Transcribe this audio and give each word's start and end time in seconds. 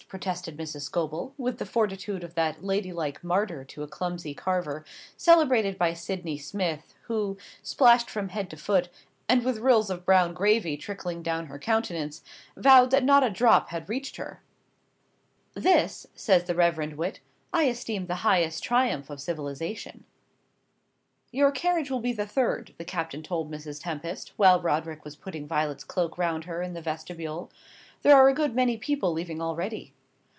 protested 0.07 0.57
Mrs. 0.57 0.81
Scobel, 0.81 1.33
with 1.37 1.57
the 1.57 1.65
fortitude 1.65 2.21
of 2.21 2.35
that 2.35 2.61
ladylike 2.61 3.23
martyr 3.23 3.63
to 3.63 3.81
a 3.81 3.87
clumsy 3.87 4.33
carver, 4.33 4.83
celebrated 5.15 5.77
by 5.77 5.93
Sydney 5.93 6.37
Smith, 6.37 6.93
who, 7.03 7.37
splashed 7.63 8.09
from 8.09 8.27
head 8.27 8.49
to 8.49 8.57
foot, 8.57 8.89
and 9.29 9.45
with 9.45 9.59
rills 9.59 9.89
of 9.89 10.05
brown 10.05 10.33
gravy 10.33 10.75
trickling 10.75 11.23
down 11.23 11.45
her 11.45 11.57
countenance, 11.57 12.21
vowed 12.57 12.91
that 12.91 13.05
not 13.05 13.23
a 13.23 13.29
drop 13.29 13.69
had 13.69 13.87
reached 13.87 14.17
her. 14.17 14.41
"This," 15.53 16.07
says 16.13 16.43
the 16.43 16.55
reverend 16.55 16.97
wit, 16.97 17.21
"I 17.53 17.65
esteem 17.65 18.07
the 18.07 18.15
highest 18.27 18.61
triumph 18.61 19.09
of 19.09 19.21
civilisation." 19.21 20.03
"Your 21.31 21.51
carriage 21.51 21.89
will 21.89 22.01
be 22.01 22.11
the 22.11 22.27
third," 22.27 22.73
the 22.77 22.83
captain 22.85 23.23
told 23.23 23.49
Mrs. 23.49 23.81
Tempest, 23.81 24.33
while 24.35 24.59
Roderick 24.61 25.05
was 25.05 25.15
putting 25.15 25.47
Violet's 25.47 25.85
cloak 25.85 26.17
round 26.17 26.43
her 26.45 26.61
in 26.61 26.73
the 26.73 26.81
vestibule; 26.81 27.49
"there 28.01 28.17
are 28.17 28.27
a 28.27 28.33
good 28.33 28.53
many 28.53 28.75
people 28.77 29.13
leaving 29.13 29.39
already." 29.41 29.93